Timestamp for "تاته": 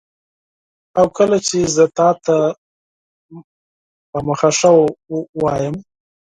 1.97-2.37